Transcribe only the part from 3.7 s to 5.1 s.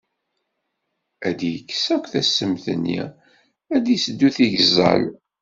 ad d-iseddu tigeẓẓal.